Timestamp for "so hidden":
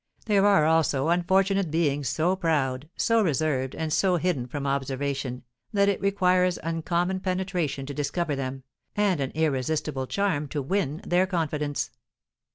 3.93-4.47